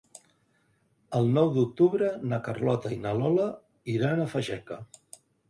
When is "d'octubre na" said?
1.57-2.39